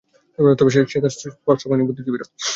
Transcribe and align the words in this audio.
তবে 0.59 0.69
সে 0.85 0.99
তার 0.99 1.13
স্পর্শ 1.35 1.61
পাইনি 1.69 1.83
বুদ্ধিজীবীরা! 1.87 2.25